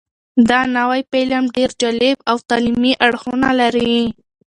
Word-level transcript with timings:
دا 0.49 0.59
نوی 0.77 1.01
فلم 1.11 1.43
ډېر 1.55 1.69
جالب 1.81 2.17
او 2.29 2.37
تعلیمي 2.49 2.93
اړخونه 3.05 3.49
لري. 3.61 3.97